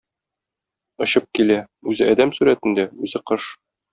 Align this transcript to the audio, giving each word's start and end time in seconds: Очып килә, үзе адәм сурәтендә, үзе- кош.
Очып 1.05 1.27
килә, 1.39 1.57
үзе 1.93 2.09
адәм 2.15 2.33
сурәтендә, 2.39 2.89
үзе- 3.09 3.23
кош. 3.33 3.51